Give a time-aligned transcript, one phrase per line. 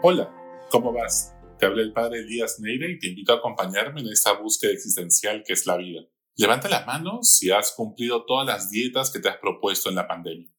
[0.00, 0.32] Hola,
[0.70, 1.34] ¿cómo vas?
[1.58, 5.42] Te habla el padre Elías Neira y te invito a acompañarme en esta búsqueda existencial
[5.44, 6.02] que es la vida.
[6.36, 10.06] Levanta la mano si has cumplido todas las dietas que te has propuesto en la
[10.06, 10.54] pandemia.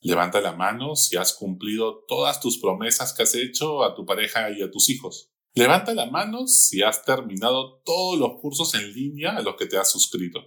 [0.00, 4.50] Levanta la mano si has cumplido todas tus promesas que has hecho a tu pareja
[4.50, 5.30] y a tus hijos.
[5.52, 9.76] Levanta la mano si has terminado todos los cursos en línea a los que te
[9.76, 10.40] has suscrito.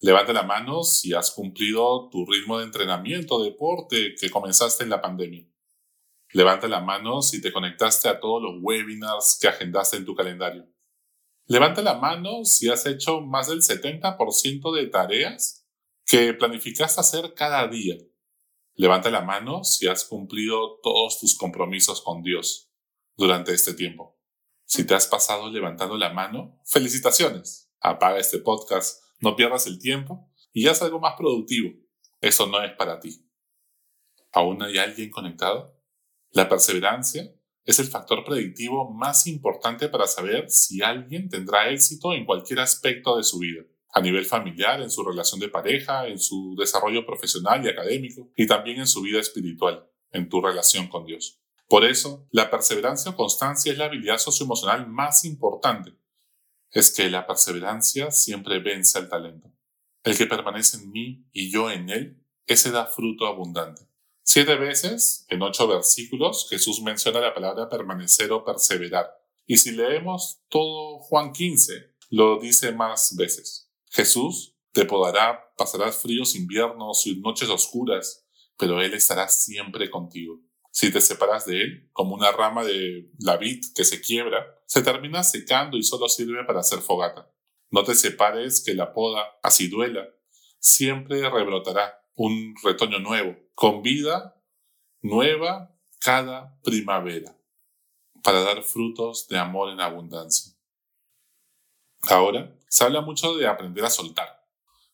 [0.00, 5.00] Levanta la mano si has cumplido tu ritmo de entrenamiento, deporte que comenzaste en la
[5.00, 5.48] pandemia.
[6.32, 10.66] Levanta la mano si te conectaste a todos los webinars que agendaste en tu calendario.
[11.46, 15.66] Levanta la mano si has hecho más del 70% de tareas
[16.04, 17.96] que planificaste hacer cada día.
[18.74, 22.72] Levanta la mano si has cumplido todos tus compromisos con Dios
[23.16, 24.18] durante este tiempo.
[24.64, 27.72] Si te has pasado levantando la mano, felicitaciones.
[27.80, 31.72] Apaga este podcast, no pierdas el tiempo y haz algo más productivo.
[32.20, 33.30] Eso no es para ti.
[34.32, 35.75] ¿Aún hay alguien conectado?
[36.36, 37.32] La perseverancia
[37.64, 43.16] es el factor predictivo más importante para saber si alguien tendrá éxito en cualquier aspecto
[43.16, 43.62] de su vida,
[43.94, 48.46] a nivel familiar, en su relación de pareja, en su desarrollo profesional y académico, y
[48.46, 51.40] también en su vida espiritual, en tu relación con Dios.
[51.70, 55.96] Por eso, la perseverancia o constancia es la habilidad socioemocional más importante.
[56.70, 59.50] Es que la perseverancia siempre vence al talento.
[60.04, 63.88] El que permanece en mí y yo en él, ese da fruto abundante.
[64.28, 69.06] Siete veces, en ocho versículos, Jesús menciona la palabra permanecer o perseverar.
[69.46, 73.70] Y si leemos todo Juan 15, lo dice más veces.
[73.88, 78.26] Jesús te podará, pasarás fríos inviernos y noches oscuras,
[78.58, 80.40] pero Él estará siempre contigo.
[80.72, 84.82] Si te separas de Él, como una rama de la vid que se quiebra, se
[84.82, 87.30] termina secando y solo sirve para hacer fogata.
[87.70, 90.04] No te separes que la poda, así duela,
[90.58, 94.38] siempre rebrotará un retoño nuevo, con vida
[95.00, 97.34] nueva cada primavera,
[98.22, 100.52] para dar frutos de amor en abundancia.
[102.02, 104.28] Ahora, se habla mucho de aprender a soltar.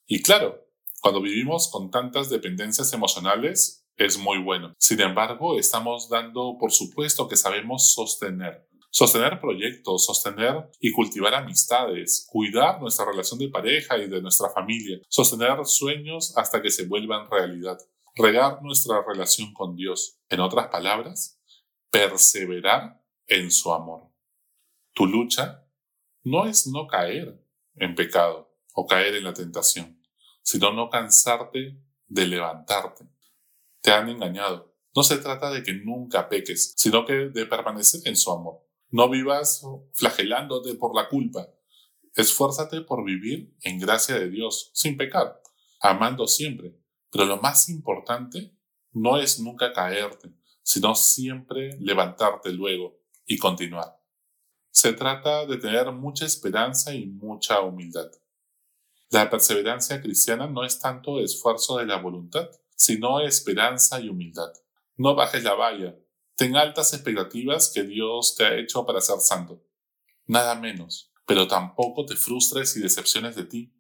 [0.06, 0.65] Y claro,
[1.01, 4.75] cuando vivimos con tantas dependencias emocionales, es muy bueno.
[4.78, 12.27] Sin embargo, estamos dando por supuesto que sabemos sostener sostener proyectos, sostener y cultivar amistades,
[12.31, 17.28] cuidar nuestra relación de pareja y de nuestra familia, sostener sueños hasta que se vuelvan
[17.31, 17.78] realidad,
[18.15, 20.19] regar nuestra relación con Dios.
[20.28, 21.41] En otras palabras,
[21.91, 24.11] perseverar en su amor.
[24.95, 25.67] Tu lucha
[26.22, 30.03] no es no caer en pecado o caer en la tentación,
[30.43, 33.06] sino no cansarte de levantarte.
[33.81, 34.77] Te han engañado.
[34.95, 38.61] No se trata de que nunca peques, sino que de permanecer en su amor.
[38.91, 39.62] No vivas
[39.95, 41.49] flagelándote por la culpa.
[42.15, 45.41] Esfuérzate por vivir en gracia de Dios, sin pecar,
[45.81, 46.81] amando siempre.
[47.12, 48.56] Pero lo más importante
[48.91, 50.33] no es nunca caerte,
[50.65, 54.00] sino siempre levantarte luego y continuar.
[54.73, 58.11] Se trata de tener mucha esperanza y mucha humildad.
[59.11, 64.51] La perseverancia cristiana no es tanto esfuerzo de la voluntad, sino esperanza y humildad.
[64.97, 65.95] No bajes la valla,
[66.43, 69.62] Ten altas expectativas que Dios te ha hecho para ser santo.
[70.27, 71.12] Nada menos.
[71.27, 73.72] Pero tampoco te frustres y decepciones de ti,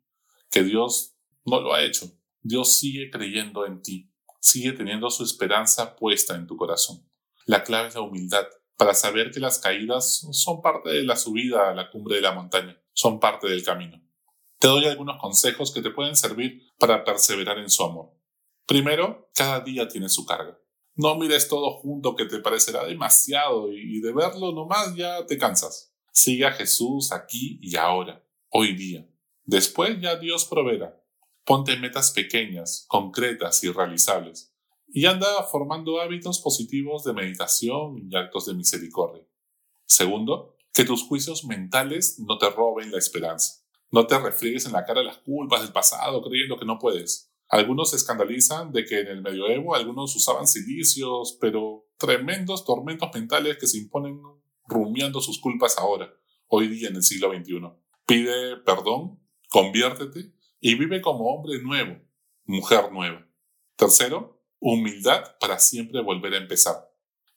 [0.50, 2.12] que Dios no lo ha hecho.
[2.42, 4.10] Dios sigue creyendo en ti,
[4.40, 7.08] sigue teniendo su esperanza puesta en tu corazón.
[7.46, 11.70] La clave es la humildad, para saber que las caídas son parte de la subida
[11.70, 14.02] a la cumbre de la montaña, son parte del camino.
[14.58, 18.10] Te doy algunos consejos que te pueden servir para perseverar en su amor.
[18.66, 20.58] Primero, cada día tiene su carga.
[20.94, 25.92] No mires todo junto que te parecerá demasiado y de verlo nomás ya te cansas.
[26.12, 29.08] Sigue a Jesús aquí y ahora, hoy día.
[29.44, 31.01] Después ya Dios proveerá.
[31.44, 34.54] Ponte metas pequeñas, concretas y realizables.
[34.86, 39.26] Y anda formando hábitos positivos de meditación y actos de misericordia.
[39.86, 43.64] Segundo, que tus juicios mentales no te roben la esperanza.
[43.90, 47.32] No te refriegues en la cara las culpas del pasado creyendo que no puedes.
[47.48, 53.58] Algunos se escandalizan de que en el medioevo algunos usaban silicios, pero tremendos tormentos mentales
[53.58, 54.22] que se imponen
[54.66, 56.14] rumiando sus culpas ahora,
[56.46, 57.60] hoy día en el siglo XXI.
[58.06, 60.32] Pide perdón, conviértete
[60.64, 62.00] y vive como hombre nuevo,
[62.44, 63.26] mujer nueva.
[63.74, 66.88] Tercero, humildad para siempre volver a empezar.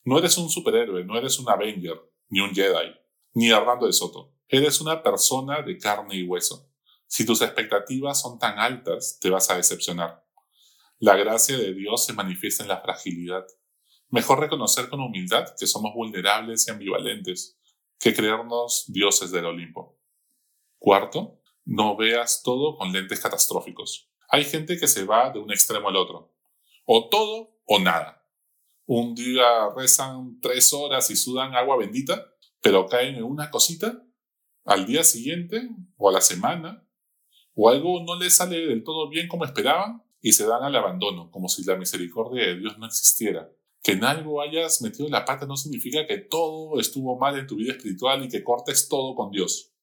[0.03, 1.99] No eres un superhéroe, no eres un Avenger,
[2.29, 2.93] ni un Jedi,
[3.33, 4.35] ni Hernando de Soto.
[4.47, 6.69] Eres una persona de carne y hueso.
[7.07, 10.23] Si tus expectativas son tan altas, te vas a decepcionar.
[10.99, 13.43] La gracia de Dios se manifiesta en la fragilidad.
[14.09, 17.59] Mejor reconocer con humildad que somos vulnerables y ambivalentes
[17.99, 19.99] que creernos dioses del Olimpo.
[20.77, 24.09] Cuarto, no veas todo con lentes catastróficos.
[24.29, 26.33] Hay gente que se va de un extremo al otro.
[26.85, 28.23] O todo o nada.
[28.85, 29.43] Un día
[29.75, 34.03] rezan tres horas y sudan agua bendita, pero caen en una cosita
[34.63, 36.87] al día siguiente o a la semana,
[37.53, 41.31] o algo no les sale del todo bien como esperaban y se dan al abandono,
[41.31, 43.49] como si la misericordia de Dios no existiera.
[43.81, 47.55] Que en algo hayas metido la pata no significa que todo estuvo mal en tu
[47.55, 49.74] vida espiritual y que cortes todo con Dios.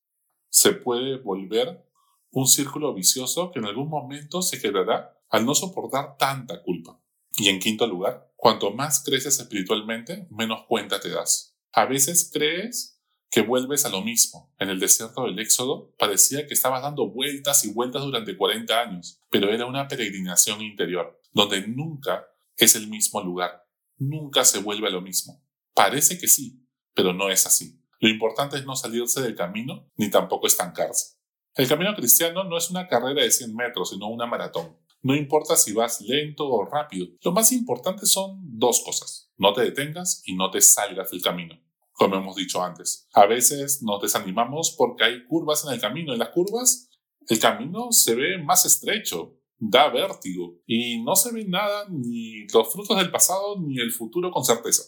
[0.52, 1.82] Se puede volver
[2.30, 7.00] un círculo vicioso que en algún momento se quebrará al no soportar tanta culpa.
[7.38, 11.56] Y en quinto lugar, cuanto más creces espiritualmente, menos cuenta te das.
[11.72, 13.00] A veces crees
[13.30, 14.54] que vuelves a lo mismo.
[14.58, 19.22] En el desierto del Éxodo parecía que estabas dando vueltas y vueltas durante 40 años,
[19.30, 22.26] pero era una peregrinación interior, donde nunca
[22.58, 23.66] es el mismo lugar,
[23.96, 25.42] nunca se vuelve a lo mismo.
[25.72, 26.62] Parece que sí,
[26.92, 27.81] pero no es así.
[28.02, 31.18] Lo importante es no salirse del camino ni tampoco estancarse.
[31.54, 34.76] El camino cristiano no es una carrera de 100 metros, sino una maratón.
[35.02, 37.06] No importa si vas lento o rápido.
[37.22, 39.30] Lo más importante son dos cosas.
[39.36, 41.56] No te detengas y no te salgas del camino.
[41.92, 46.12] Como hemos dicho antes, a veces nos desanimamos porque hay curvas en el camino.
[46.12, 46.90] En las curvas,
[47.28, 52.72] el camino se ve más estrecho, da vértigo y no se ve nada, ni los
[52.72, 54.82] frutos del pasado, ni el futuro con certeza.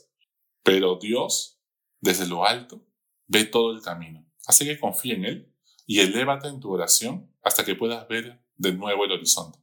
[0.65, 1.61] Pero Dios,
[2.01, 2.85] desde lo alto,
[3.27, 4.27] ve todo el camino.
[4.47, 5.55] Así que confía en Él
[5.87, 9.59] y elévate en tu oración hasta que puedas ver de nuevo el horizonte.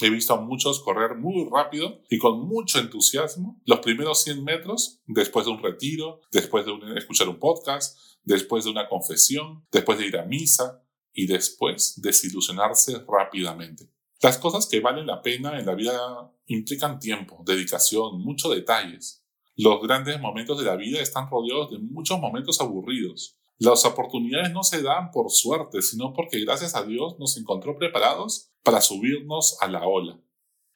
[0.00, 5.00] He visto a muchos correr muy rápido y con mucho entusiasmo los primeros 100 metros
[5.06, 10.06] después de un retiro, después de escuchar un podcast, después de una confesión, después de
[10.06, 13.88] ir a misa y después desilusionarse rápidamente.
[14.20, 19.23] Las cosas que valen la pena en la vida implican tiempo, dedicación, muchos detalles.
[19.56, 23.38] Los grandes momentos de la vida están rodeados de muchos momentos aburridos.
[23.58, 28.50] Las oportunidades no se dan por suerte, sino porque gracias a Dios nos encontró preparados
[28.64, 30.20] para subirnos a la ola.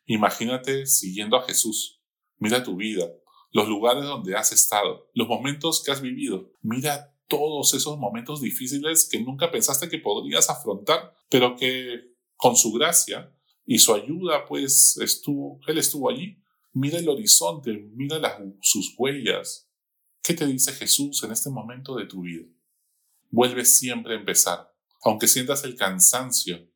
[0.06, 2.00] Imagínate siguiendo a Jesús.
[2.36, 3.10] Mira tu vida,
[3.50, 6.52] los lugares donde has estado, los momentos que has vivido.
[6.62, 12.72] Mira todos esos momentos difíciles que nunca pensaste que podrías afrontar, pero que con su
[12.72, 13.34] gracia
[13.66, 16.38] y su ayuda, pues estuvo, Él estuvo allí.
[16.72, 18.20] Mira el horizonte, mira
[18.60, 19.70] sus huellas.
[20.22, 22.46] ¿Qué te dice Jesús en este momento de tu vida?
[23.30, 26.68] Vuelve siempre a empezar, aunque sientas el cansancio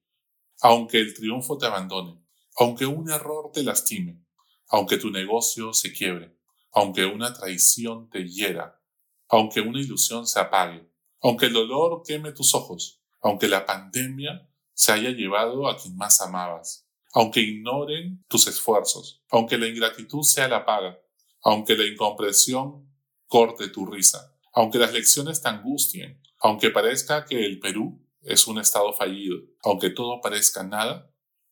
[0.63, 2.25] aunque el triunfo te abandone,
[2.57, 4.25] aunque un error te lastime,
[4.69, 6.39] aunque tu negocio se quiebre,
[6.73, 8.81] aunque una traición te hiera,
[9.29, 10.89] aunque una ilusión se apague,
[11.21, 16.21] aunque el dolor queme tus ojos, aunque la pandemia se haya llevado a quien más
[16.21, 20.99] amabas, aunque ignoren tus esfuerzos, aunque la ingratitud sea la paga,
[21.43, 22.89] aunque la incomprensión
[23.27, 28.59] corte tu risa, aunque las lecciones te angustien, aunque parezca que el Perú es un
[28.59, 29.39] estado fallido.
[29.63, 31.11] Aunque todo parezca nada,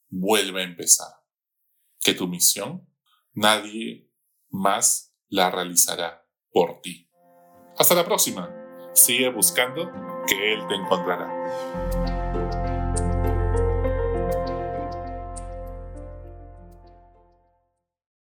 [0.08, 1.08] vuelve a empezar.
[2.00, 2.88] Que tu misión
[3.32, 4.10] nadie
[4.48, 7.08] más la realizará por ti.
[7.76, 8.54] Hasta la próxima.
[8.94, 9.90] Sigue buscando
[10.26, 12.09] que Él te encontrará.